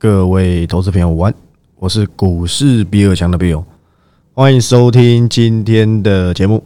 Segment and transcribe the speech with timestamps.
[0.00, 1.34] 各位投资朋友，午安！
[1.74, 3.64] 我是股市比尔强的 Bill，
[4.32, 6.62] 欢迎收听今天的节目。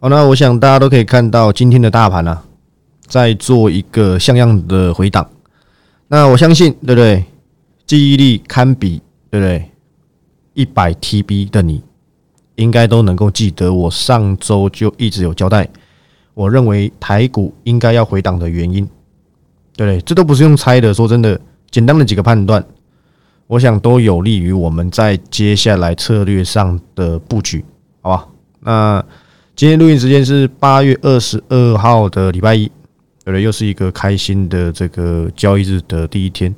[0.00, 2.42] 好，那我想大家都可以看到今天的大盘啊，
[3.06, 5.30] 在做一个像样的回档。
[6.08, 7.24] 那我相信，对不对？
[7.86, 9.00] 记忆力堪比，
[9.30, 9.70] 对不对？
[10.54, 11.80] 一百 TB 的你，
[12.56, 15.68] 应该都能够记得我上周就一直有交代，
[16.34, 18.84] 我认为台股应该要回档的原因。
[19.76, 20.00] 对不对？
[20.00, 20.92] 这都不是用猜的。
[20.92, 21.40] 说真的，
[21.70, 22.64] 简单的几个判断，
[23.46, 27.64] 我想都有利于我们在接下来策略上的布局，
[28.00, 28.26] 好吧？
[28.60, 29.04] 那
[29.54, 32.70] 今天录音时间是八月二十二号的礼拜一，
[33.24, 33.40] 对？
[33.42, 36.54] 又是一个开心的这个交易日的第一天。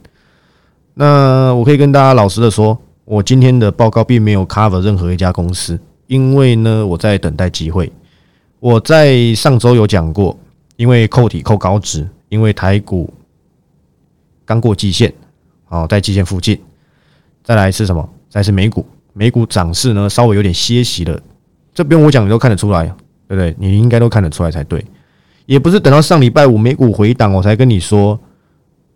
[0.95, 7.92] 那我可以跟大家老实的说，我今天的报告并没有 cover 任何一家公司，因为呢，我在等待机会。
[8.60, 10.38] 我在上周有讲过，
[10.77, 12.08] 因为扣底扣高值。
[12.33, 13.12] 因为台股
[14.45, 15.12] 刚过季线，
[15.69, 16.60] 哦，在季线附近，
[17.45, 18.09] 再来是什么？
[18.28, 21.20] 再是美股，美股涨势呢稍微有点歇息了，
[21.75, 22.84] 这不用我讲，你都看得出来，
[23.28, 23.55] 对不对？
[23.58, 24.84] 你应该都看得出来才对。
[25.47, 28.19] 也不是等到上礼拜五美股回档，我才跟你说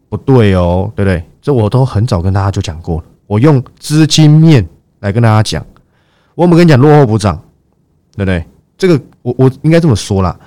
[0.08, 1.22] 不对哦，对不对？
[1.42, 3.04] 这我都很早跟大家就讲过了。
[3.26, 4.66] 我用资金面
[5.00, 5.64] 来跟大家讲，
[6.34, 7.36] 我们跟你讲落后补涨，
[8.16, 8.44] 对不对？
[8.78, 10.38] 这个我我应该这么说啦，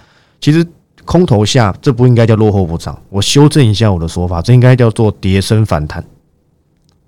[0.41, 0.65] 其实。
[1.09, 2.95] 空头下，这不应该叫落后补涨。
[3.09, 5.99] 我修正一下我的说法，这应该叫做跌升反弹，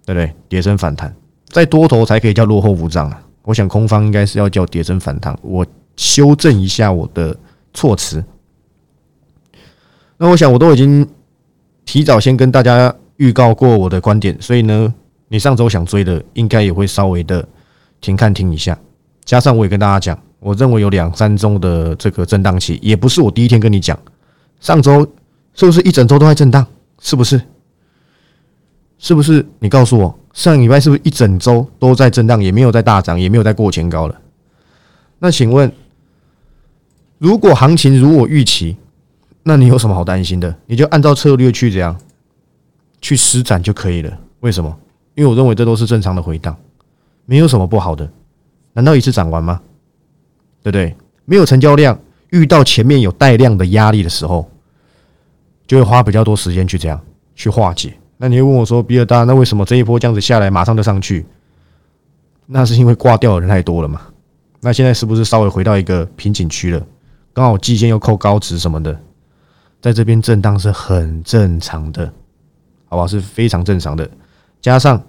[0.07, 0.33] 对不对？
[0.49, 1.15] 跌升反弹，
[1.49, 3.21] 在多头才可以叫落后补涨啊。
[3.43, 5.37] 我想空方应该是要叫跌升反弹。
[5.43, 5.63] 我
[5.95, 7.37] 修正一下我的
[7.75, 8.23] 措辞。
[10.17, 11.07] 那我想我都已经
[11.85, 14.91] 提早先跟大家预告过我的观点，所以呢，
[15.27, 17.47] 你上周想追的，应该也会稍微的
[17.99, 18.75] 停看听一下。
[19.23, 20.19] 加上我也跟大家讲。
[20.41, 23.97] 我认为有两三周的这个震荡期，也不是我第一天跟你讲。
[24.59, 25.07] 上周
[25.53, 26.65] 是不是一整周都在震荡？
[26.99, 27.39] 是不是？
[28.97, 29.45] 是不是？
[29.59, 34.19] 你告诉我，上礼拜是不是一整周都在震荡，也没有在大涨，也没有在过前高了？
[35.19, 35.71] 那请问，
[37.19, 38.75] 如果行情如我预期，
[39.43, 40.55] 那你有什么好担心的？
[40.65, 41.95] 你就按照策略去这样
[42.99, 44.17] 去施展就可以了。
[44.39, 44.75] 为什么？
[45.13, 46.57] 因为我认为这都是正常的回荡，
[47.25, 48.11] 没有什么不好的。
[48.73, 49.61] 难道一次涨完吗？
[50.63, 50.95] 对不对？
[51.25, 51.97] 没有成交量，
[52.29, 54.49] 遇到前面有带量的压力的时候，
[55.65, 57.01] 就会花比较多时间去这样
[57.35, 57.93] 去化解。
[58.17, 61.25] 那你会问我说：“比尔大，那为什么这一波这样子下来，马上就上去？
[62.45, 64.01] 那是因为挂掉的人太多了嘛？
[64.59, 66.85] 那现在是不是稍微回到一个瓶颈区了？
[67.33, 68.99] 刚好季线又扣高值什么的，
[69.81, 72.11] 在这边震荡是很正常的，
[72.87, 73.07] 好吧？
[73.07, 74.09] 是非常正常的。
[74.59, 75.01] 加上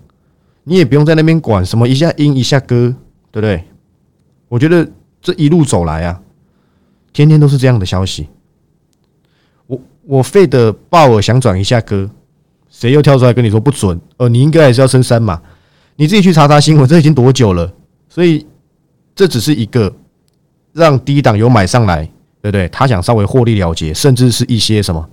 [0.64, 2.94] 你也不用在那边管什么一下阴一下割，
[3.30, 3.64] 对不对？
[4.48, 4.88] 我觉得。
[5.22, 6.20] 这一路走来啊，
[7.12, 8.28] 天天都是这样的消息。
[9.68, 12.10] 我我费的鲍尔想转一下歌，
[12.68, 13.98] 谁又跳出来跟你说不准？
[14.16, 15.40] 呃，你应该还是要升三嘛？
[15.94, 17.72] 你自己去查查新闻，这已经多久了？
[18.08, 18.44] 所以
[19.14, 19.94] 这只是一个
[20.72, 22.04] 让低档有买上来，
[22.40, 22.68] 对不对？
[22.68, 25.08] 他想稍微获利了结，甚至是一些什么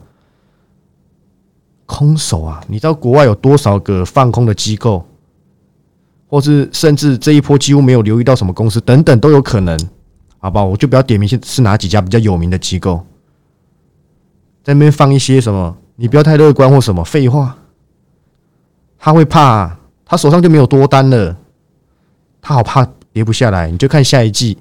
[1.85, 2.63] 空手啊？
[2.67, 5.05] 你知道国外有多少个放空的机构，
[6.27, 9.77] 或是甚至这一波几乎没有留意到什么公司等等都有可能。
[10.39, 10.65] 好不好？
[10.65, 13.05] 我就不要点名是是哪几家比较有名的机构，
[14.63, 15.77] 在那边放一些什么？
[15.95, 17.57] 你不要太乐观或什么废话。
[18.97, 21.37] 他会怕，他手上就没有多单了，
[22.41, 23.69] 他好怕跌不下来。
[23.69, 24.55] 你就看下一季，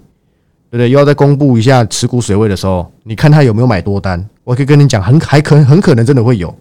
[0.70, 0.90] 对不对？
[0.90, 4.28] 又要再公布一下持股水位的时候，你看他有没有买多单？
[4.44, 6.56] 我可以跟你讲，很还可很可能真的会有。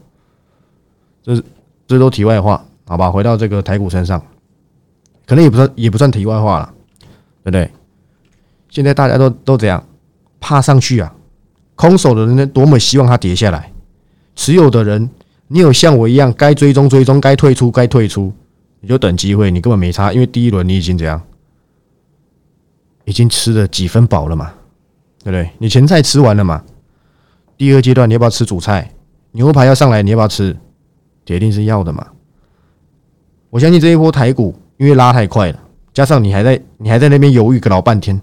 [1.22, 1.44] 这
[1.86, 3.12] 这都题外话，好吧？
[3.12, 4.22] 回到这个台股身上，
[5.26, 6.74] 可能也不算也不算题外话了，
[7.44, 7.72] 对不对？
[8.70, 9.84] 现在大家都都怎样？
[10.40, 11.14] 怕上去啊！
[11.76, 13.72] 空手的人呢，多么希望它跌下来。
[14.36, 15.10] 持有的人，
[15.48, 18.32] 你有像我一样，该追踪追踪，该退出该退出，
[18.80, 19.50] 你就等机会。
[19.50, 21.22] 你根本没差，因为第一轮你已经怎样？
[23.06, 24.54] 已经吃了几分饱了嘛，
[25.24, 25.50] 对不对？
[25.58, 26.64] 你前菜吃完了嘛？
[27.58, 28.92] 第二阶段你要不要吃主菜？
[29.32, 30.56] 牛排要上来，你要不要吃？
[31.26, 32.06] 铁定是要的嘛。
[33.50, 35.60] 我相信这一波台股，因为拉太快了，
[35.94, 38.20] 加上你还在你还在那边犹豫个老半天。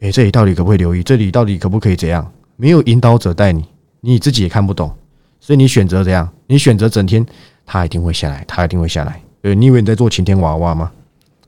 [0.00, 1.02] 哎，这里到底可不可以留意？
[1.02, 2.30] 这里到底可不可以怎样？
[2.56, 3.64] 没有引导者带你，
[4.00, 4.94] 你自己也看不懂，
[5.40, 6.28] 所以你选择怎样？
[6.46, 7.24] 你选择整天，
[7.64, 9.20] 他一定会下来，他一定会下来。
[9.40, 10.90] 对，你以为你在做晴天娃娃吗？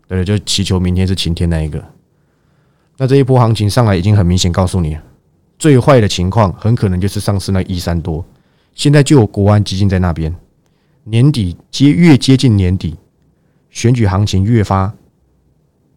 [0.07, 1.83] 对，就祈求明天是晴天那一个。
[2.97, 4.97] 那这一波行情上来，已经很明显告诉你，
[5.59, 8.25] 最坏的情况很可能就是上市那一三多。
[8.75, 10.35] 现在就有国安基金在那边，
[11.05, 12.97] 年底接越接近年底，
[13.71, 14.93] 选举行情越发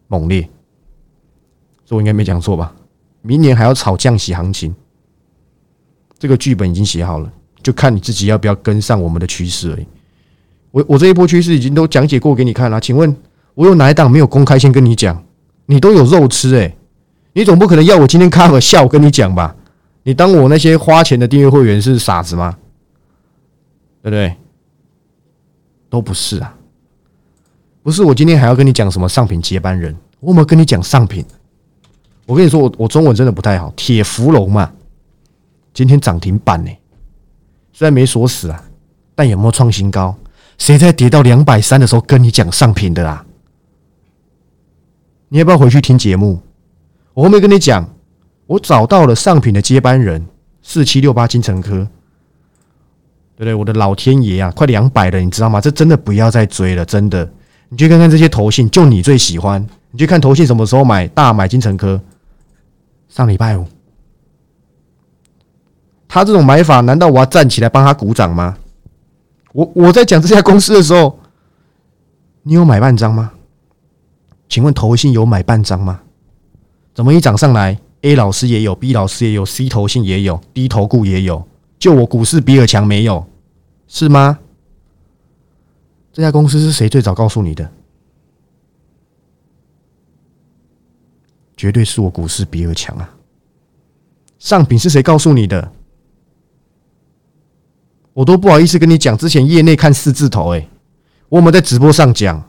[0.07, 0.49] 猛烈。
[1.95, 2.73] 我应该没讲错吧？
[3.21, 4.73] 明年还要炒降息行情，
[6.17, 9.85] 这个剧本已经写好了，就看你自己要不要跟上我们的趋势而已。
[10.71, 13.15] 我我这一波趋势已经都讲解过给你看了，请问
[13.53, 15.23] 我有哪一档没有公开先跟你讲？
[15.65, 16.75] 你都有肉吃诶，
[17.33, 19.55] 你总不可能要我今天开个笑跟你讲吧？
[20.03, 22.57] 你当我那些花钱的订阅会员是傻子吗？
[24.01, 24.35] 对不对？
[25.89, 26.55] 都不是啊，
[27.83, 29.95] 不是我今天还要跟你讲什么上品接班人？
[30.21, 31.23] 我有没有跟你讲上品？
[32.31, 33.73] 我跟你说，我我中文真的不太好。
[33.75, 34.71] 铁芙蓉嘛，
[35.73, 36.71] 今天涨停板呢，
[37.73, 38.63] 虽然没锁死啊，
[39.13, 40.15] 但有没有创新高？
[40.57, 43.25] 谁在跌到两百三的时候跟你讲上品的啊？
[45.27, 46.39] 你要不要回去听节目？
[47.13, 47.85] 我后面跟你讲，
[48.47, 50.25] 我找到了上品的接班人，
[50.61, 51.85] 四七六八金城科，
[53.35, 53.53] 对不对？
[53.53, 55.59] 我的老天爷啊，快两百了，你知道吗？
[55.59, 57.29] 这真的不要再追了，真的。
[57.67, 59.61] 你去看看这些头信，就你最喜欢。
[59.91, 61.99] 你去看头信什么时候买大买金城科？
[63.11, 63.67] 上礼拜五，
[66.07, 68.57] 他这种买法，难道我要站起来帮他鼓掌吗？
[69.51, 71.19] 我我在讲这家公司的时候，
[72.43, 73.33] 你有买半张吗？
[74.47, 75.99] 请问投信有买半张吗？
[76.95, 81.45] 怎么一涨上来，A 老师也有，B 老师也有，C 投信也有，D 投顾也有，
[81.77, 83.27] 就我股市比尔强没有，
[83.89, 84.39] 是吗？
[86.13, 87.69] 这家公司是谁最早告诉你的？
[91.61, 93.07] 绝对是我股市比尔强啊！
[94.39, 95.71] 上品是谁告诉你的？
[98.13, 100.67] 我都不好意思跟你讲，之前业内看四字头，哎，
[101.29, 102.43] 我们在直播上讲，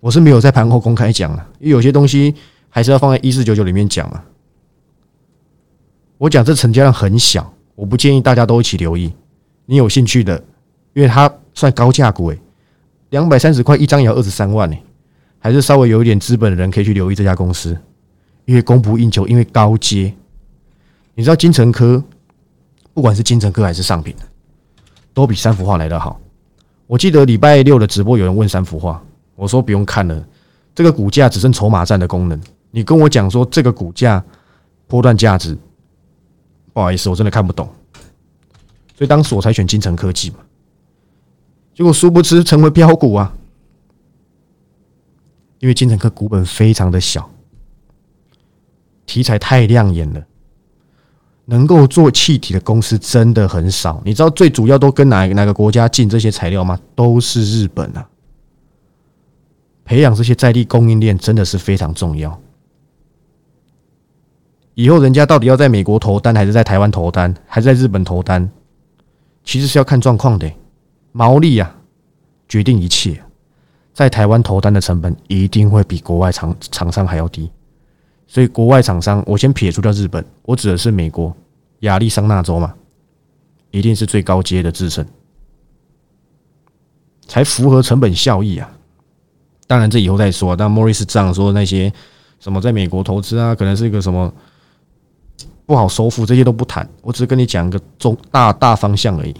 [0.00, 2.34] 我是没有在盘后公开讲了，因为有些东西
[2.68, 4.22] 还是要放在一四九九里面讲啊。
[6.18, 9.10] 我讲这成交量很小，我不建议大家都一起留意。
[9.64, 10.36] 你有兴趣的，
[10.92, 12.38] 因为它算高价股，哎，
[13.08, 14.82] 两百三十块一张也要二十三万，哎。
[15.40, 17.76] 还是稍微有一点资本的人可以去留意这家公司，
[18.44, 20.14] 因为供不应求，因为高阶。
[21.14, 22.02] 你知道金城科，
[22.92, 24.14] 不管是金城科还是上品，
[25.14, 26.20] 都比三幅画来得好。
[26.86, 29.02] 我记得礼拜六的直播有人问三幅画，
[29.34, 30.24] 我说不用看了，
[30.74, 32.40] 这个股价只剩筹码战的功能。
[32.70, 34.22] 你跟我讲说这个股价
[34.86, 35.56] 波段价值，
[36.72, 37.68] 不好意思，我真的看不懂。
[38.96, 40.36] 所以当时我才选金城科技嘛，
[41.74, 43.32] 结果殊不知成为标股啊。
[45.60, 47.30] 因为金城科股本非常的小，
[49.06, 50.22] 题材太亮眼了，
[51.44, 54.00] 能够做气体的公司真的很少。
[54.04, 56.80] 你知道最主要都跟哪哪个国家进这些材料吗？
[56.94, 58.08] 都是日本啊！
[59.84, 62.40] 培养这些在地供应链真的是非常重要。
[64.74, 68.50] 以后人家到底要在美国投单，还是在台湾投单，还是在日本投单，
[69.44, 70.50] 其实是要看状况的，
[71.12, 71.76] 毛利啊，
[72.48, 73.22] 决定一切。
[74.00, 77.50] 在台湾投单的成本一定会比国外厂厂商还要低，
[78.26, 81.36] 所以国外厂商我先撇除掉日本，我指的是美国
[81.80, 82.74] 亚利桑那州嘛，
[83.70, 85.06] 一定是最高阶的制程，
[87.26, 88.72] 才符合成本效益啊。
[89.66, 90.56] 当然这以后再说。
[90.56, 91.92] 但莫里斯这样说，那些
[92.38, 94.32] 什么在美国投资啊，可能是一个什么
[95.66, 96.88] 不好收复，这些都不谈。
[97.02, 99.36] 我只是跟你讲一个中大大方向而已。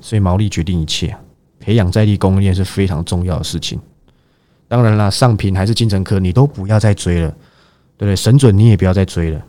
[0.00, 1.14] 所以毛利决定一切。
[1.60, 3.78] 培养在地供应链是非常重要的事情。
[4.66, 7.28] 当然了，上品还是金城科，你都不要再追了，
[7.96, 8.16] 对不对？
[8.16, 9.40] 神准你也不要再追了。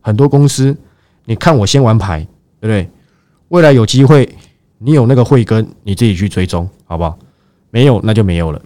[0.00, 0.76] 很多公司，
[1.24, 2.26] 你看我先玩牌，
[2.60, 2.90] 对不对？
[3.48, 4.28] 未来有机会，
[4.78, 7.18] 你有那个慧根，你自己去追踪，好不好？
[7.70, 8.60] 没有，那就没有了，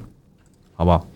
[0.75, 1.07] 好不好？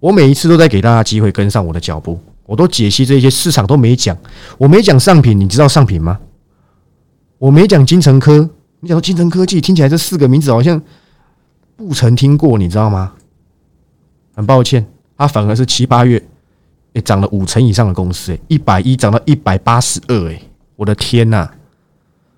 [0.00, 4.16] 我每一次都在给大家机会跟上我的脚步，我都解析这些市场都没讲，
[4.58, 6.18] 我没讲上品，你知道上品吗？
[7.38, 8.48] 我没讲金城科。
[8.84, 10.80] 你讲金城科技听起来这四个名字好像
[11.76, 13.12] 不曾听过，你知道吗？
[14.34, 14.84] 很抱歉，
[15.16, 16.20] 它反而是七八月
[16.92, 20.42] 也涨了五成以上的公司，哎，一百一涨到一百八十二，哎，
[20.74, 21.48] 我的天呐！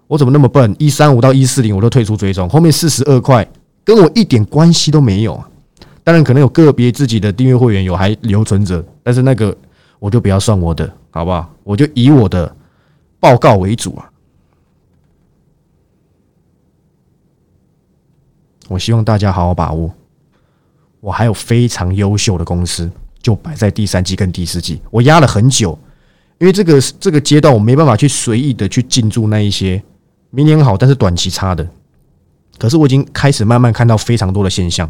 [0.07, 0.77] 我怎么那么笨？
[0.79, 3.49] 一三五到一四零我都退出追踪，后面四十二块
[3.83, 5.49] 跟我一点关系都没有啊！
[6.05, 9.57] 当然可能有个别自己的订阅会员有还留存着，但是那个
[9.99, 11.51] 我就不要算我的，好不好？
[11.63, 12.55] 我就以我的
[13.19, 14.11] 报告为主啊！
[18.69, 19.93] 我希望大家好好把握。
[21.01, 22.91] 我还有非常优秀的公司，
[23.21, 24.81] 就摆在第三季跟第四季。
[24.91, 25.79] 我压了很久，
[26.39, 29.83] 因为这个这个阶段我没办法去随意的去进驻那一些
[30.31, 31.69] 明年好但是短期差的。
[32.59, 34.89] 可是我已经开始慢慢看到非常多的现象，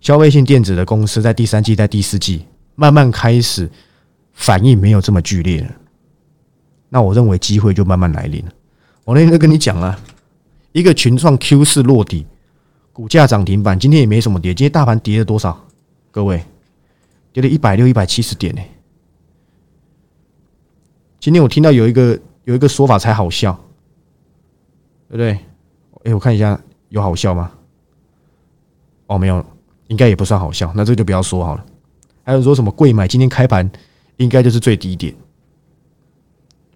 [0.00, 3.68] 消费性电子的公司在第三季、在第四季慢慢开始
[4.32, 5.70] 反应没有这么剧烈了。
[6.88, 8.52] 那我认为机会就慢慢来临了。
[9.04, 9.98] 我那天就跟你讲了，
[10.72, 12.24] 一个群创 Q 四落底。
[12.94, 14.54] 股价涨停板，今天也没什么跌。
[14.54, 15.60] 今天大盘跌了多少？
[16.12, 16.40] 各位，
[17.32, 18.62] 跌了一百六、一百七十点呢。
[21.18, 23.52] 今天我听到有一个有一个说法才好笑，
[25.08, 25.30] 对不对？
[26.04, 26.58] 哎，我看一下
[26.90, 27.50] 有好笑吗？
[29.08, 29.44] 哦，没有，
[29.88, 31.66] 应该也不算好笑，那这就不要说好了。
[32.22, 33.68] 还有说什么贵买今天开盘
[34.18, 35.12] 应该就是最低点，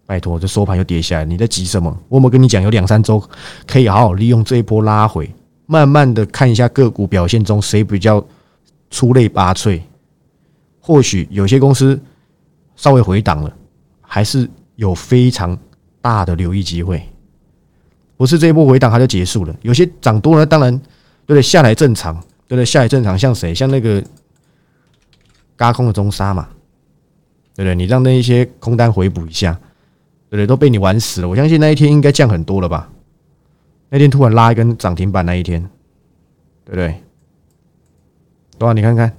[0.04, 1.96] 拜托，这收盘又跌下来，你在急什么？
[2.08, 3.22] 我有跟你讲，有两三周
[3.68, 5.32] 可以好好利用这一波拉回，
[5.68, 8.26] 慢慢的看一下个股表现中谁比较
[8.90, 9.80] 出类拔萃。
[10.80, 12.00] 或许有些公司
[12.74, 13.56] 稍微回档了，
[14.00, 15.56] 还是有非常
[16.00, 17.00] 大的留意机会。
[18.16, 21.42] 不是这一波回档它就结束了，有些涨多了，当然对不对？
[21.42, 22.64] 下来正常，对不对？
[22.64, 23.54] 下来正常，像谁？
[23.54, 24.02] 像那个。
[25.58, 26.48] 嘎空的中沙嘛，
[27.56, 27.74] 对不对？
[27.74, 29.52] 你让那一些空单回补一下，
[30.30, 30.46] 对不对？
[30.46, 31.28] 都被你玩死了。
[31.28, 32.88] 我相信那一天应该降很多了吧？
[33.90, 35.60] 那天突然拉一根涨停板那一天，
[36.64, 37.02] 对不对？
[38.58, 38.72] 多少？
[38.72, 39.12] 你看看。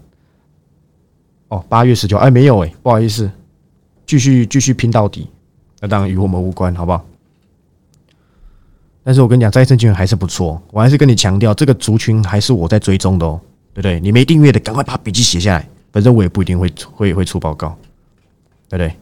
[1.48, 3.32] 哦，八月十九，哎，没有哎，不好意思，
[4.06, 5.28] 继续继续拼到底。
[5.80, 7.04] 那当然与我们无关，好不好？
[9.04, 10.62] 但是我跟你讲，再生金源还是不错。
[10.72, 13.42] 我还是跟你强调，这个族群还是我在追踪的哦，
[13.74, 14.00] 对不对？
[14.00, 15.68] 你没订阅的，赶快把笔记写下来。
[15.92, 17.76] 反正我也不一定会会会出报告，
[18.68, 18.96] 对不对？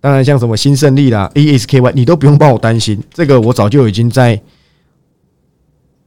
[0.00, 3.02] 当然，像什么新胜利啦、ASKY，你都不用帮我担心。
[3.12, 4.40] 这个我早就已经在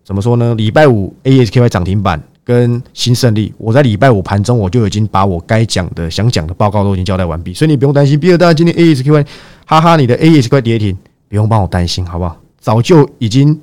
[0.03, 0.55] 怎么说呢？
[0.55, 8.19] 礼拜五 ASKY 涨停板跟新胜利，我在礼拜五盘中我就已经把我该讲的、想讲的报告都已经交代完毕，所以你不用担心。
[8.19, 9.25] 比如大家今天 ASKY，
[9.65, 12.37] 哈哈，你的 ASKY 跌停，不用帮我担心，好不好？
[12.59, 13.59] 早就已经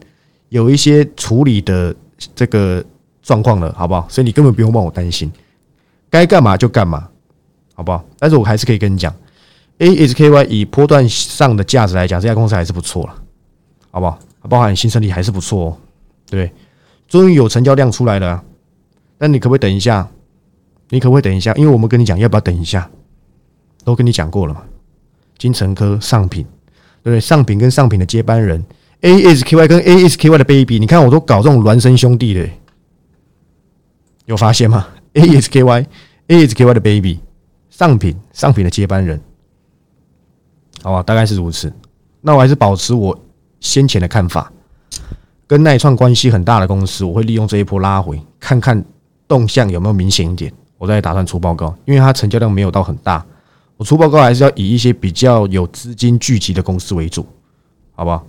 [0.48, 1.94] 有一些处理的
[2.34, 2.84] 这个。
[3.20, 4.06] 状况了，好不好？
[4.08, 5.30] 所以你根本不用帮我担心，
[6.08, 7.06] 该干嘛就干嘛，
[7.74, 8.02] 好不好？
[8.18, 9.14] 但是我还是可以跟你讲
[9.78, 13.14] ，ASKY 以波段上的价值来讲，这家公司还是不错了，
[13.90, 14.18] 好不好？
[14.48, 15.76] 包含新胜利还是不错哦，
[16.30, 16.50] 对？
[17.06, 18.42] 终于有成交量出来了，
[19.18, 20.08] 那你可不可以等一下？
[20.90, 21.52] 你可不可以等一下？
[21.54, 22.88] 因为我们跟你讲要不要等一下，
[23.84, 24.62] 都跟你讲过了嘛。
[25.36, 26.44] 金城科上品，
[27.02, 27.20] 对不对？
[27.20, 28.64] 上品跟上品的接班人
[29.02, 32.48] ，ASKY 跟 ASKY 的 baby，你看我都搞这种孪生兄弟的。
[34.26, 37.20] 有发现吗？ASKY，ASKY 的 baby，
[37.70, 39.20] 上品上品的接班人，
[40.82, 41.72] 好吧，大概是如此。
[42.20, 43.18] 那我还是保持我
[43.60, 44.52] 先前的看法，
[45.46, 48.84] 跟耐创关系很大的公司，我会利用这一波拉回，看看
[49.26, 51.74] 动向有没有明显一点，我再打算出报告。
[51.84, 53.24] 因为它成交量没有到很大，
[53.76, 57.26] 我出报告还是要以一些比较有资金聚集的公司为主，
[57.94, 58.26] 好不好？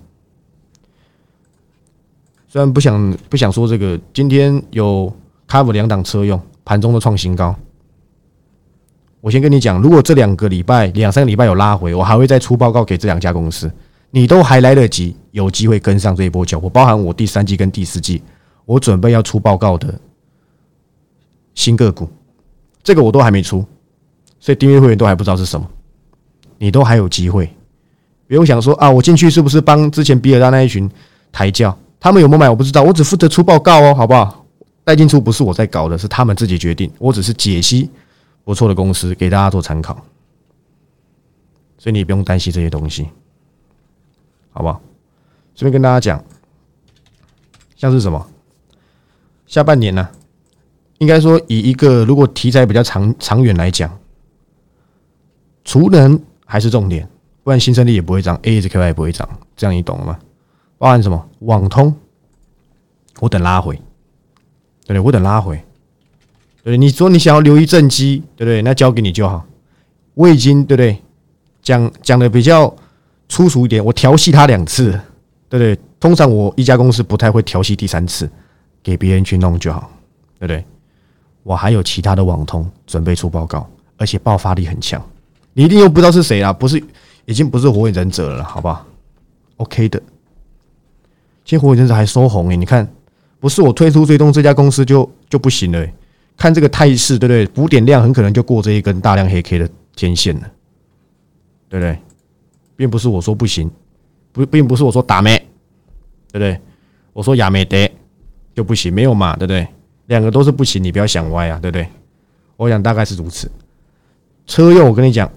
[2.48, 5.12] 虽然不想不想说这个，今天有。
[5.50, 7.56] cover 两档车用盘中的创新高，
[9.22, 13.70] 我先跟你讲，如果这两个礼拜两三个礼拜有拉回，我还会再出报告给这两家公司，
[14.12, 16.70] 你都还来得及，有机会跟上这一波脚步。
[16.70, 18.24] 包含我第三季跟第四季，
[18.66, 19.94] 我准备要出报告的
[21.54, 22.10] 新个股，
[22.82, 23.66] 这个我都还没出，
[24.40, 25.68] 所以订阅会员都还不知道是什么，
[26.58, 27.50] 你都还有机会，
[28.28, 30.90] 不用想说啊，我进去是不是帮之前比尔大那一群
[31.32, 31.78] 抬轿？
[32.00, 34.46] 他们有没有买我不知道，我只负责出报告哦，好不好？
[34.86, 36.90] 带进出不是我在搞的，是他们自己决定。
[36.98, 37.90] 我只是解析
[38.50, 39.94] 不错的公司给大家做参考，
[41.78, 43.08] 所以你不用担心这些东西，
[44.50, 44.82] 好不好？
[45.54, 46.26] 顺便跟大家讲，
[47.76, 48.28] 像是什么
[49.46, 50.10] 下半年呢？
[50.98, 54.00] 应该说以一个如果题材比较长长远来讲，
[55.64, 57.08] 储能还是重点，
[57.44, 60.20] 不然新生力也不会涨，ASKY 也不会涨，这样你懂了吗？
[60.80, 61.96] 包含什么网通，
[63.20, 63.76] 我等拉回。
[63.76, 63.84] 对
[64.88, 65.00] 不对？
[65.02, 65.64] 我等拉回。
[66.64, 68.62] 对，你说你想要留一正机，对不对？
[68.62, 69.46] 那交给你就好。
[70.14, 70.98] 我已经对不对？
[71.62, 72.74] 讲讲的比较
[73.28, 74.92] 粗俗一点，我调戏他两次，
[75.48, 75.78] 对不对？
[76.00, 78.30] 通常我一家公司不太会调戏第三次，
[78.84, 79.92] 给别人去弄就好，
[80.38, 80.64] 对不对？
[81.44, 85.02] 我还有其他的网通准备出报告，而且爆发力很强。
[85.54, 86.82] 你一定又不知道是谁啦，不是
[87.26, 88.86] 已经不是火影忍者了，好不好
[89.58, 90.00] ？OK 的。
[91.46, 92.88] 今天火影忍者还收红诶，你看。
[93.42, 95.88] 不是我推出追踪这家公司就就不行了，
[96.40, 97.46] 看这个态势，对不对？
[97.48, 100.50] 补点量很可能就过这一根大量黑 K 的天线了，
[101.68, 102.00] 对不对？
[102.78, 103.70] 并不是我说不行，
[104.32, 105.38] 不，并不是我说打没，
[106.32, 106.58] 对不对？
[107.12, 107.78] 我说亚美德
[108.56, 109.68] 就不行，没有嘛，对不对？
[110.08, 111.86] 两个都是不行，你不要想歪啊，对不对？
[112.56, 113.52] 我想大概是如此。
[114.48, 115.30] 车用，我跟你讲，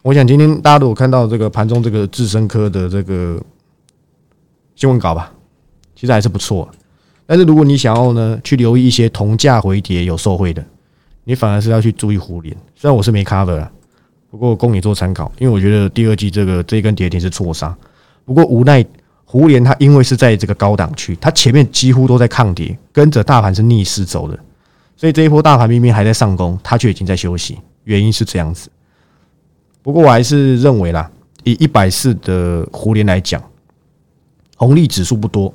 [0.00, 3.38] 我想今天大家都有看到这个盘中这个智深科的这个
[4.74, 5.30] 新闻稿吧？
[5.94, 6.68] 其实还是不错。
[7.26, 10.64] 但是如果你想要呢，去留意一些同价回跌有受惠的，
[11.24, 12.54] 你反而是要去注意互联。
[12.74, 13.70] 虽然我是没 cover 了，
[14.30, 15.30] 不过供你做参考。
[15.38, 17.74] 因为我觉得第二季这个这一根跌停是错杀。
[18.24, 18.84] 不过无奈
[19.24, 24.38] 互联它因为是在这个高档区，它前面几乎都在抗跌，跟着大盘是逆势走的，
[24.96, 27.58] 所以这一波大盘明明还在上攻，它却已经在休息。
[27.84, 28.68] 原因是这样子。
[29.82, 31.10] 不过我还是认为啦，
[31.44, 33.42] 以一百四的互联来讲，
[34.56, 35.52] 红利指数不多，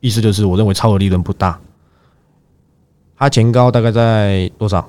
[0.00, 1.58] 意思就是我认为超额利润不大。
[3.16, 4.88] 它前高大概在多少？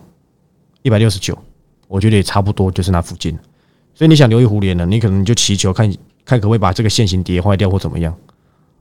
[0.82, 1.38] 一百六十九，
[1.88, 3.38] 我觉得也差不多，就是那附近。
[3.94, 5.92] 所以你想留意互联呢，你可能就祈求看
[6.24, 8.16] 看可不可以把这个线型跌坏掉或怎么样，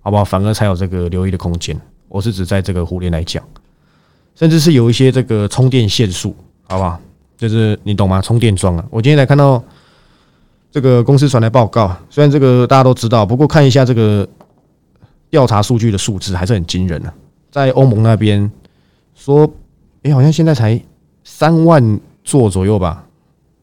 [0.00, 0.24] 好不好？
[0.24, 1.78] 反而才有这个留意的空间。
[2.08, 3.42] 我是指在这个互联来讲，
[4.34, 6.36] 甚至是有一些这个充电线数，
[6.68, 7.00] 好不好？
[7.36, 8.20] 就是你懂吗？
[8.20, 8.84] 充电桩啊！
[8.90, 9.62] 我今天才看到
[10.70, 14.28] 这个公司传来报告，虽然这个大家都知道，不过看一下这个
[15.30, 17.12] 调查数据的数字还是很惊人的。
[17.50, 18.50] 在欧盟那边
[19.14, 19.50] 说，
[20.02, 20.80] 哎，好像现在才
[21.24, 23.04] 三万座左右吧。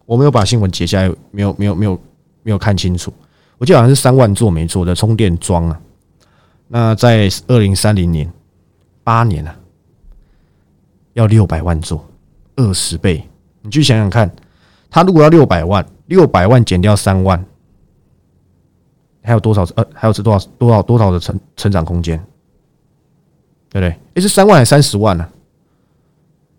[0.06, 2.00] 我没有把新闻截下来，没有没有没有
[2.44, 3.12] 没有看清楚。
[3.58, 5.80] 我记得好像是三万座没错的充电桩啊。
[6.68, 8.32] 那在二零三零年，
[9.04, 9.56] 八年啊，
[11.14, 12.06] 要六百万座，
[12.56, 13.24] 二十倍。
[13.62, 14.30] 你去想想看，
[14.90, 17.44] 他如果要六百万，六百万减掉三万，
[19.26, 19.64] 还有多少？
[19.76, 22.18] 呃，还有是多少多少多少的成成长空间？
[23.70, 23.98] 对不对？
[24.14, 25.28] 诶，是三万还是三十万呢？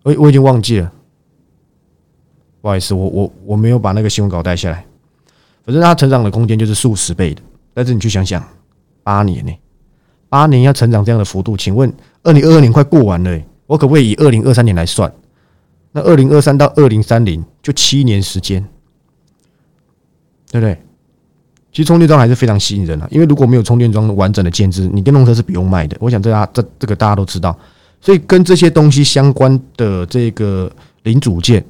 [0.02, 0.92] 我我已经忘记了。
[2.60, 4.84] 不好意思，我我我没有把那个新闻稿带下来。
[5.64, 7.40] 反正它成长的空间就是数十倍的。
[7.72, 8.46] 但是你去想想，
[9.02, 9.56] 八年呢，
[10.28, 11.92] 八年要成长这样的幅度，请问
[12.22, 15.12] 二零二二年快过完了，我可不可以以二零二三年来算？
[15.92, 18.62] 那二零二三到二零三零就七年时间，
[20.50, 20.78] 对不对？
[21.76, 25.94] 其实充电桩还是非常吸引人的，因为如果没有充电桩完整的建制，你电动车是不用卖的。
[26.00, 27.54] 我想这家这这个大家都知道，
[28.00, 31.62] 所以跟这些东西相关的这个零组件。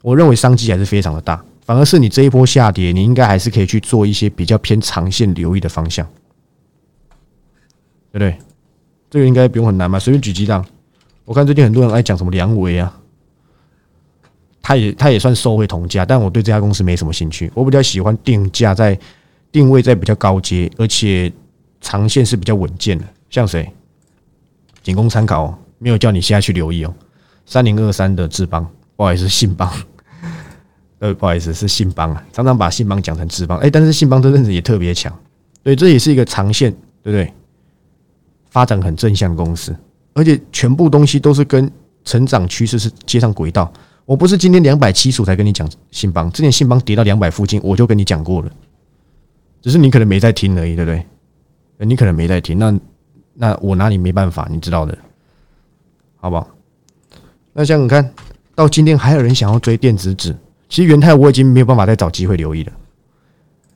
[0.00, 6.06] 我认为商机还是非常的大，反而是你这一波下跌，你应该还是可以去做一些比较偏长线留意的方向，
[8.10, 8.38] 对不对？
[9.10, 9.98] 这个应该不用很难吧？
[9.98, 10.64] 随便举几档，
[11.26, 12.98] 我看最近很多人爱讲什么梁伟啊，
[14.62, 18.98] 他也他也算受惠同价，但我对这家公司没什么兴趣，我比较喜欢定价在
[19.54, 21.32] 定位在比较高阶，而且
[21.80, 23.72] 长线是比较稳健的，像谁？
[24.82, 26.92] 仅供参考哦，没有叫你现在去留意哦。
[27.46, 29.72] 三零二三的智邦，不好意思，信邦。
[30.98, 35.16] 呃，不好意思，是信邦啊，常常把信邦讲成智邦，哎，但是信邦这阵子也特别强，
[35.62, 37.32] 对，这也是一个长线，对不对？
[38.50, 39.72] 发展很正向的公司，
[40.14, 41.70] 而且全部东西都是跟
[42.04, 43.72] 成长趋势是接上轨道。
[44.04, 48.50] 我不是今天两百七十五才跟你讲信邦，之前信邦跌到两百附近，我就跟你讲过了，
[49.64, 51.86] 只是你可能没在听而已，对不对？
[51.86, 52.78] 你可能没在听，那
[53.32, 54.94] 那我拿你没办法，你知道的，
[56.16, 56.46] 好不好？
[57.54, 58.12] 那像你看
[58.54, 60.36] 到今天还有人想要追电子纸。
[60.68, 62.72] 其实元泰我已经没有办法再找机会留意了，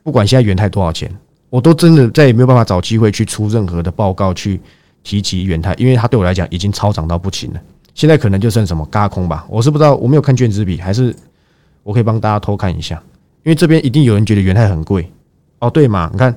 [0.03, 1.11] 不管现在元泰多少钱，
[1.49, 4.61] 我都真的再也没有办法找机会去出任何的报告去
[5.03, 7.61] 提及元泰，因为它对我来讲已经超涨到不行了。
[7.95, 11.17] 现在可能就剩什么嘎空吧，我是不知道，我没有看卷子比，还是
[11.83, 13.03] 我可以帮大家偷看一下，
[13.43, 15.11] 因为这边一定有人觉得元泰很贵
[15.61, 16.09] 哦，对嘛？
[16.13, 16.37] 你看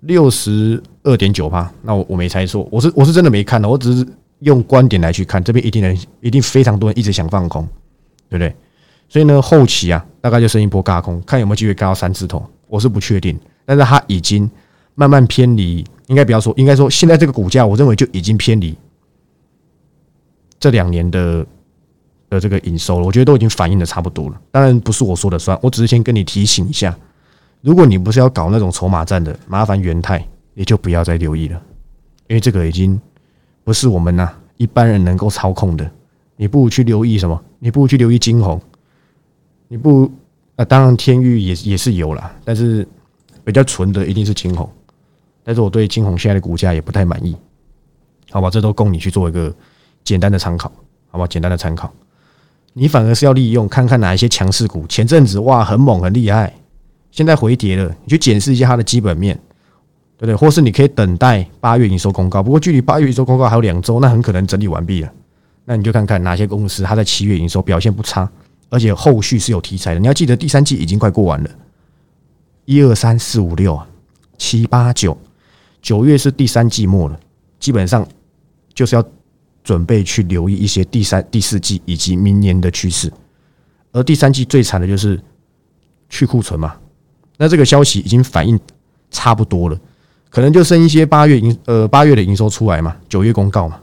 [0.00, 4.06] 六十二点九趴，那我我没猜错，我是我是真的没看的，我只是
[4.40, 7.66] 用观点来去看，这边一定人一定非常多人一直想放空，
[8.28, 8.54] 对不对？
[9.08, 13.38] 所以呢，后期啊，大概就剩一波嘎空，看有没有机会嘎到三字头，我是不确定。
[13.64, 14.50] 但是它已经
[14.94, 18.76] 慢慢偏离，应该不要说，应该说现在这个股价，我认为就已经偏离
[20.60, 21.46] 这两年的
[22.30, 23.06] 的这个营收了。
[23.06, 24.40] 我觉得都已经反映的差不多了。
[24.50, 26.96] 当然不是我说的算，我只是先跟你提醒一下，
[27.68, 31.62] 如果你不是要搞那种筹码战的，麻烦元泰也就不要再留意了，
[32.26, 32.98] 因为这个已经
[33.62, 35.90] 不是我们呐一般人能够操控的。
[36.36, 37.38] 你不如去留意什么？
[37.58, 38.58] 你不如去留意金红。
[39.68, 40.10] 你不
[40.56, 40.64] 啊？
[40.64, 42.88] 当然，天域也也是有了，但是
[43.44, 44.66] 比较纯的一定是金红。
[45.44, 47.36] 但是我对金红现在的股价也不太满意，
[48.30, 48.48] 好吧？
[48.48, 49.54] 这都供你去做一个
[50.04, 50.72] 简单的参考，
[51.10, 51.26] 好吧？
[51.26, 51.92] 简单的参考，
[52.72, 56.54] 你反而是要利用看看哪一些强势股，前阵子哇很猛很厉害，
[57.18, 59.34] 现在回跌了，你去检视一下它的基本面，
[60.16, 60.36] 对不对？
[60.36, 65.12] 或是你可以等待八月营收公告，不过距离八月营收公告还有两周，那很可能整理完毕了。
[65.64, 68.30] 那你就看看哪些公司它在七月营收表现不差。
[68.70, 71.50] 而且后续是有题材的，你要记得第三季已经快过完了，
[72.66, 73.76] 一二三四五六
[74.36, 75.18] 七八九，
[75.82, 77.18] 九月是第三季末了，
[77.58, 78.06] 基本上
[78.72, 79.02] 就是要
[79.64, 83.12] 准备去留意一些第三、第四季以及明年的趋势。
[83.90, 85.20] 而第三季最惨的就是
[86.08, 86.76] 去库存嘛，
[87.38, 88.58] 那这个消息已经反映
[89.10, 89.78] 差不多了，
[90.28, 93.80] 可能就剩一些八月营呃八月的营收出来嘛，九月公告嘛，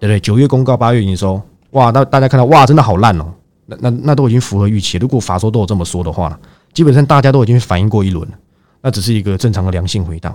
[0.00, 0.18] 对不对？
[0.18, 3.32] 九月公告八月营收，哇，那大家看到哇，真的好烂哦。
[3.66, 4.98] 那那那都已经符合预期。
[4.98, 6.38] 如果法说都有这么说的话，
[6.72, 8.38] 基本上大家都已经反应过一轮了，
[8.82, 10.34] 那只是一个正常的良性回档，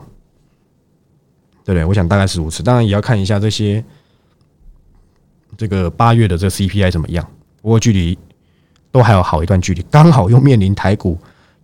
[1.65, 1.85] 对不对？
[1.85, 2.63] 我想大概是如此。
[2.63, 3.83] 当然也要看一下这些
[5.57, 7.27] 这个八月的这 CPI 怎么样。
[7.61, 8.17] 不过距离
[8.91, 11.17] 都还有好一段距离，刚好又面临台股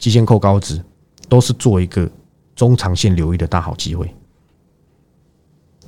[0.06, 0.80] 基线扣高值，
[1.28, 2.08] 都是做一个
[2.56, 4.08] 中长线留意的大好机会。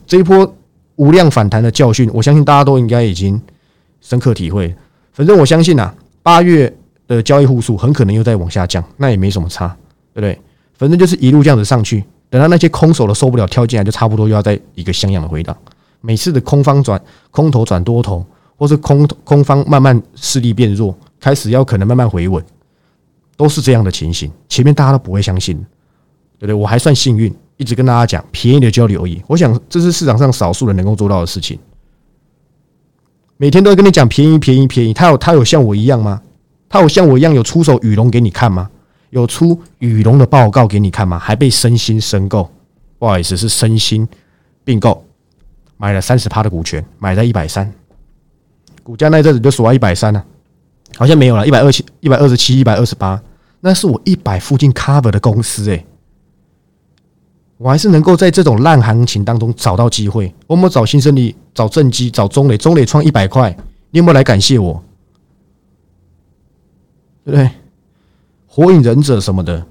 [0.08, 0.56] 这一波
[0.96, 3.40] 无量反弹的教训，我相信大家都应该已经
[4.02, 4.76] 深刻体会。
[5.14, 6.76] 反正我相信啊，八月
[7.06, 9.68] 的交易户数很可能又在往下降，那也没什么差，
[10.16, 10.42] 对不对？
[10.74, 15.56] 反正就是一路这样子上去，等到那些空手的受不了跳进来，就差不多又要在一个像样的回档。
[16.02, 17.00] 每次的空方转
[17.30, 18.26] 空头转多头，
[18.56, 22.44] 或是空空方慢慢势力变弱，开始要可能慢慢回稳，
[23.38, 24.30] 都是这样的情形。
[24.50, 25.56] 前面大家都不会相信，
[26.38, 26.54] 对不对？
[26.54, 27.34] 我还算幸运。
[27.56, 31.58] 一直跟大家讲便宜的交流而已，我想这是市场上少数人能够做到的事情。
[33.38, 36.22] 每天都要跟你讲便宜便宜便宜，他有他有像我一样吗？
[36.70, 38.70] 他有像我一样有出手羽绒给你看吗？
[39.10, 41.18] 有出羽绒的报告给你看吗？
[41.18, 42.48] 还被身心申购，
[43.00, 44.08] 不好意思是身心
[44.64, 45.04] 并购，
[45.78, 47.74] 买了三十趴的股权，买在一百三，
[48.84, 50.24] 股价那阵子就锁在一百三了，
[50.98, 53.22] 好像没有了，一百二七、一百二十七、一百二十八，
[53.62, 55.86] 那是我一百附近 cover 的公司诶。
[57.58, 60.34] 我还是能够在这种烂行情当中找到机会。
[60.46, 63.56] 我们找新胜利，找正基，找中磊，中磊创一百块，
[63.90, 64.84] 你有没有来感谢我？
[67.26, 67.50] 对不对？
[68.46, 69.66] 火影忍者什么的，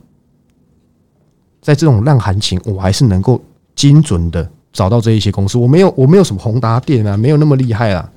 [1.61, 3.41] 在这种烂行情，我还是能够
[3.75, 5.57] 精准的找到这一些公司。
[5.57, 8.11] 我没有，我没有什么宏达电啊，没有那么厉害啦，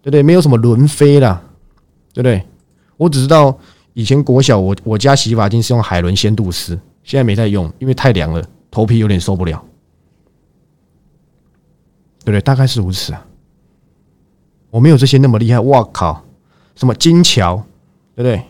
[0.00, 0.22] 对不对？
[0.22, 1.42] 没有什么轮飞啦，
[2.18, 2.44] 对不对？
[2.96, 3.56] 我只知道
[3.92, 8.44] 以前国小，我我家洗发精是用海伦仙度丝，现在没在用，因为太凉了。
[8.72, 9.64] 头皮有点受不了，
[12.24, 12.40] 对不对？
[12.40, 13.24] 大概是如此啊。
[14.70, 15.60] 我没有这些那么厉害。
[15.60, 16.24] 哇靠！
[16.74, 17.56] 什么金桥，
[18.16, 18.42] 对不对？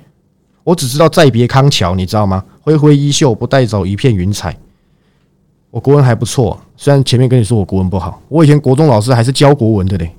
[0.65, 2.43] 我只知道再别康桥，你知道吗？
[2.63, 4.57] 挥挥衣袖，不带走一片云彩。
[5.71, 10.11] 我国文还不错，虽然前面跟你说我国文不好，我以前国中老师还是教国文的嘞。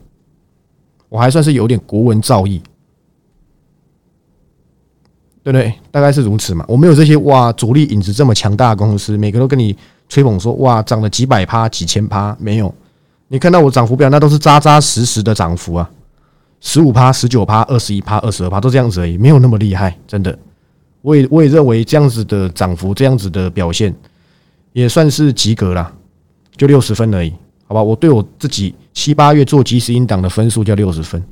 [1.09, 2.61] 我还算是有点国文造诣。
[5.51, 5.73] 对不对？
[5.89, 6.63] 大概是如此嘛。
[6.67, 9.75] 我没有这些哇，主力影子这么强大的公司，每个都跟你
[10.07, 12.71] 吹捧说哇，涨了几百趴、几千趴，没有。
[13.29, 15.89] 你看到我涨幅表，那都是扎扎实实的涨幅啊，
[16.61, 20.37] 十五趴、十九趴、二十一趴、二十二趴，都这样子而已，没有那么厉害，真的。
[21.01, 23.91] 我也我也认为这样子的涨幅，这样子的表现，
[24.73, 25.91] 也算是及格了，
[26.55, 27.33] 就六十分而已，
[27.65, 27.81] 好吧？
[27.81, 31.23] 我对我自己七八月做即时音档的分数叫六十分，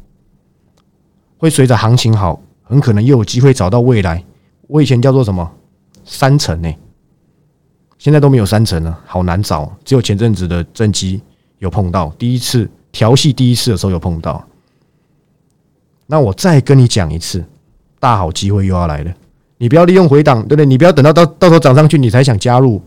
[1.37, 2.41] 会随着行情好。
[2.67, 4.23] 很可能又有机会找到未来。
[4.67, 5.49] 我以前叫做什么
[6.03, 6.73] 三层呢？
[7.97, 9.71] 现在都没有三层了，好难找。
[9.83, 11.21] 只有前阵子的正机
[11.59, 14.45] 有碰到，第一次调戏第一次的时候有碰到。
[16.05, 17.43] 那我再跟你讲一次，
[17.99, 19.13] 大好机会又要来了。
[19.57, 20.65] 你不要利用回档，对不对？
[20.65, 22.81] 你不要等到到到时候涨上去，你才想加入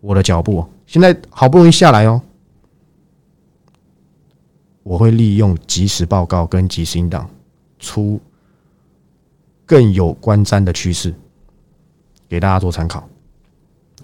[0.00, 0.64] 我的脚步。
[0.86, 2.22] 现在好不容易下来哦，
[4.82, 7.28] 我会利用即时报告跟即时音档
[7.78, 8.20] 出。
[9.68, 11.14] 更有观瞻的趋势，
[12.26, 13.06] 给大家做参考。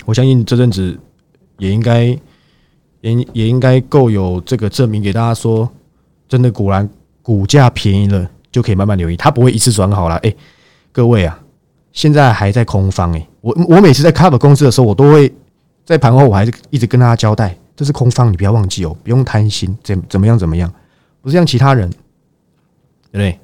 [0.04, 0.96] 我相信这阵子
[1.56, 2.04] 也应该
[3.00, 5.66] 也也应该够有这个证明，给大家说，
[6.28, 6.86] 真的果然
[7.22, 10.16] 股价便宜了，就可以慢慢留意，它不会一次转好了。
[10.16, 10.34] 哎，
[10.92, 11.40] 各位啊，
[11.92, 15.32] 现在还在空方哎，我我每次在 cover 公司的时候，我都会
[15.86, 20.70] 在盘后，我还是一直跟大家交代，这是空方，你不要忘记哦，不用贪心，怎怎么样怎么样，
[21.22, 21.88] 不是像其他人，
[23.10, 23.38] 对不对？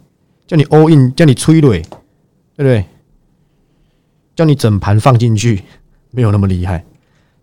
[0.46, 1.82] 叫你 all in，叫你催泪。
[2.60, 2.84] 对不对？
[4.36, 5.62] 叫你整盘放进去，
[6.10, 6.84] 没有那么厉害。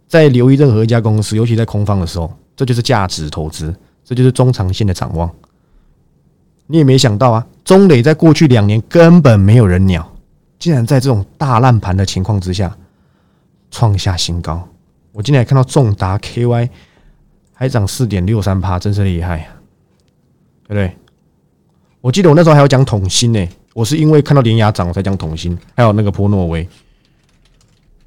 [0.08, 3.76] 在留意任何一家公司，尤其在空方的时候，这就是价值投资，
[4.06, 5.28] 这就是中长线的展望。
[6.68, 10.08] 你也没想到啊，中磊在过去两年根本没有人鸟，
[10.60, 12.78] 竟然在这种大烂盘的情况之下
[13.72, 14.70] 创下新高。
[15.14, 16.70] 我今天还看到重达 KY
[17.54, 19.50] 还涨四点六三趴，真是厉害，
[20.68, 20.96] 对不对？
[22.02, 23.48] 我记得我那时候还要讲统芯呢。
[23.78, 26.68] 我是因为看到连牙涨，我才讲桶芯，还有那个波诺威。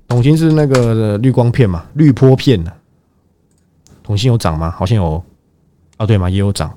[0.09, 2.77] 桶芯是那个绿光片嘛，绿波片的。
[4.03, 4.69] 桶芯有涨吗？
[4.77, 5.23] 好像有，
[5.97, 6.77] 哦对嘛，也有涨。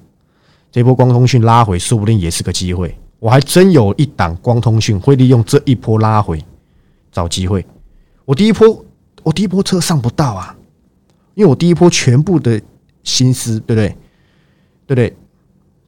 [0.72, 2.96] 这波光通讯拉回，说不定也是个机会。
[3.18, 6.40] 我还真有一档光通讯会利用这一波拉回
[7.12, 7.66] 找机会。
[8.26, 8.86] 我第一波，
[9.24, 10.56] 我第一波车上不到啊，
[11.34, 12.62] 因为我第一波全部的
[13.02, 13.88] 心思，对不对？
[14.86, 15.18] 对不对？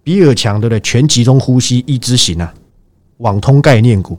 [0.02, 0.80] 比尔强，对不对？
[0.80, 2.52] 全集中呼吸一支型啊。
[3.18, 4.18] 网通概念股，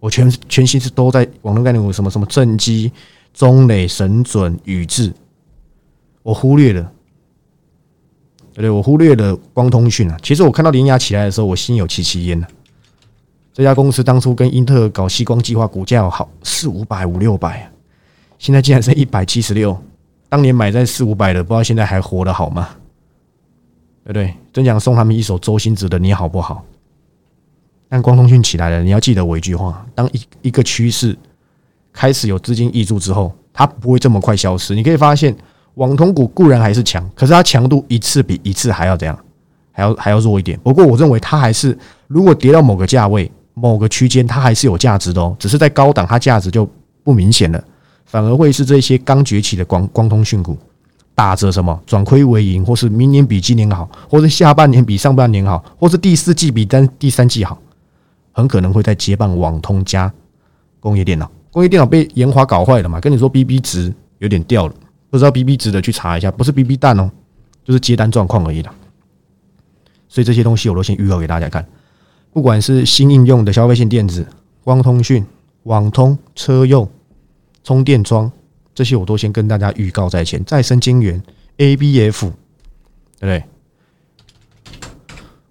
[0.00, 2.92] 我全全心是都在网通概念股，什么什么正基、
[3.32, 5.12] 中磊、神准、宇智，
[6.22, 6.92] 我忽略了，
[8.54, 8.70] 对对？
[8.70, 10.18] 我忽略了光通讯啊。
[10.22, 12.46] 其实我看到联雅起来的时候，我心有戚戚焉呐。
[13.54, 17.70] 这家公司当初跟英特尔搞细光计划，股价好四五百、五六百，
[18.38, 19.76] 现在竟然是一百七十六。
[20.28, 22.70] 当年买在四五百的，不知道现在还活得好吗？
[24.04, 24.34] 对不对？
[24.52, 26.64] 真想送他们一首周星驰的《你好不好》。
[27.92, 31.14] 但光通讯起来了，你要记得我一句话：当一一个趋势
[31.92, 34.74] 开始有资金溢注之后，它不会这么快消失。
[34.74, 35.36] 你可以发现，
[35.74, 39.18] 网通股固然还是强，可是它强度一次比一次还要怎样，
[39.72, 40.58] 还要还要弱一点。
[40.60, 41.76] 不过我认为它还是，
[42.06, 45.36] 如果跌到某个价位、某个区间，它还是有价值的哦。
[45.38, 46.66] 只是在高档，它价值就
[47.04, 47.62] 不明显了，
[48.06, 50.56] 反而会是这些刚崛起的光光通讯股。
[51.14, 57.58] 打着什么转亏为盈，或是明年比今年好，或是下半年比上半年好，或是第四季比单第三季好，
[58.32, 60.12] 很可能会在接棒网通加
[60.80, 61.30] 工业电脑。
[61.50, 62.98] 工业电脑被研华搞坏了嘛？
[62.98, 64.74] 跟你说 BB 值有点掉了，
[65.10, 67.10] 不知道 BB 值的去查一下，不是 BB 蛋哦，
[67.64, 68.74] 就是接单状况而已啦。
[70.08, 71.66] 所以这些东西我都先预告给大家看，
[72.32, 74.26] 不管是新应用的消费性电子、
[74.64, 75.24] 光通讯、
[75.64, 76.88] 网通、车用、
[77.62, 78.30] 充电桩。
[78.74, 81.22] 这些我都先跟大家预告在前，再生晶圆、
[81.58, 82.20] ABF，
[83.20, 83.44] 对不对？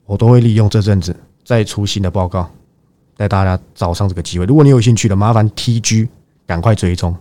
[0.07, 1.15] 我都会利用这阵子
[1.45, 2.51] 再出新的报告，
[3.21, 4.45] 带大家找上这个机会。
[4.45, 6.07] 如果你有兴趣的，麻烦 TG
[6.47, 7.15] 赶快追踪。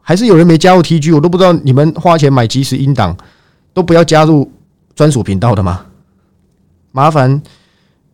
[0.00, 3.14] 还是有人没加入 TG，我都不知道你们花钱买即时音档
[3.74, 4.50] 都不要加入
[4.94, 5.84] 专属频道的吗？
[6.92, 7.42] 麻烦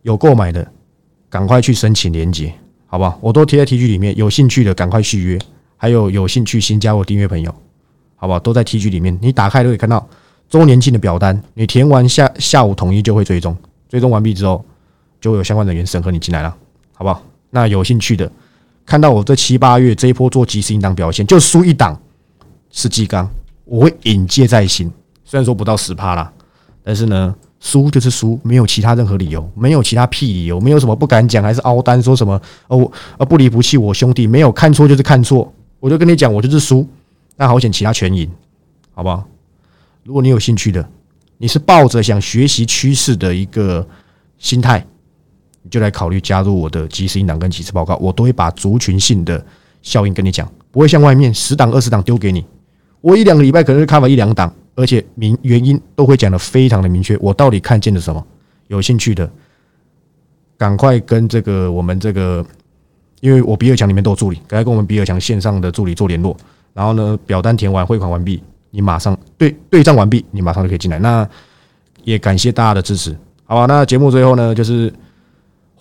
[0.01, 0.69] 有购买的
[1.29, 2.53] 赶快去申请连接，
[2.87, 3.17] 好不好？
[3.21, 5.39] 我都贴在 TG 里面，有兴趣的赶快续约。
[5.81, 7.55] 还有有兴趣新加入订阅朋友，
[8.17, 8.39] 好不好？
[8.39, 10.05] 都在 T G 里面，你打开都可以看到
[10.49, 11.41] 周年庆的表单。
[11.53, 13.55] 你填完下下午统一就会追踪，
[13.87, 14.65] 追踪完毕之后
[15.21, 16.53] 就会有相关人员审核你进来了，
[16.99, 17.23] 好不好？
[17.49, 18.29] 那有兴趣的
[18.85, 21.97] 看到我这七八月这一波做即时一档表现，就输一档
[22.71, 23.27] 是基刚，
[23.63, 24.91] 我会引戒在心。
[25.23, 26.29] 虽然说不到十趴啦，
[26.83, 35.53] 但是呢，输就是输，没有其他任何理由，没有其他屁理由，没有什么不敢讲，还是凹单说什么哦，呃不离不弃我兄弟，没有看错就是看错。
[35.79, 36.85] 我就跟你讲，我就是输，
[37.37, 38.29] 那好险，其他全赢，
[38.91, 39.23] 好不好？
[40.03, 40.85] 如果你有兴趣的，
[41.37, 43.87] 你是抱着想学习趋势的一个
[44.37, 44.85] 心态，
[45.69, 49.43] 就来考虑加入我的即时音档跟即时报告，我都会把族群性的
[49.81, 52.45] 效应跟你讲，不会像外面十档二十档丢给你，
[53.01, 58.25] 我一两个礼拜可能是看完一两档，而且明原因都会讲的非常的明确，我到底看见了什么？
[58.67, 59.29] 有兴趣的，
[60.57, 62.45] 赶快跟这个我们这个。
[63.21, 66.33] 因为我比尔强里面都有助理，赶快跟我们比尔强线上的助理做联络。
[66.73, 70.97] 然后呢，表单填完，汇款完毕，你马上对对账完毕，你马上就可以进来。
[70.99, 71.27] 那
[72.05, 73.65] 也感谢大家的支持，好吧？
[73.65, 74.89] 那节目最后呢，就是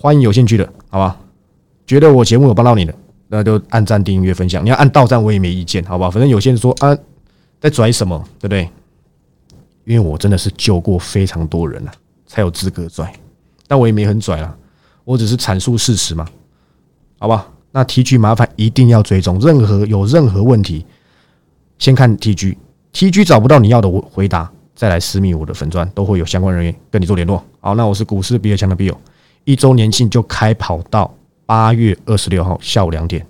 [0.00, 1.18] 欢迎有兴趣的，好吧？
[1.84, 2.94] 觉得我节目有帮到你的，
[3.26, 4.64] 那就按赞、订阅、分享。
[4.64, 6.08] 你要按到赞，我也没意见，好吧？
[6.08, 6.96] 反正有些人说啊，
[7.60, 8.70] 在拽什么，对不对？
[9.84, 11.90] 因为我真的是救过非常多人了，
[12.28, 13.12] 才有资格拽。
[13.66, 14.56] 但我也没很拽啦，
[15.02, 16.24] 我只是阐述事实嘛。
[17.18, 20.86] 好吧，那 T G 麻烦一定要追踪，任何有任何问题，
[21.80, 27.42] 先看 T G，T G 找不到你要的回答，再来私密我的粉钻，都会有相关人员跟你做联络。
[27.58, 28.94] 好，那我是股市比尔强的 Bill，
[29.48, 31.10] 一周年庆就开跑到
[31.46, 33.26] 八月二十六号下午两点，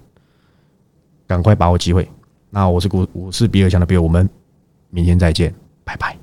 [1.29, 2.11] 赶快把握机会。
[2.51, 4.29] 那我是股我是比尔强的比尔我们
[4.91, 5.55] 明天再见。
[5.85, 6.18] 拜拜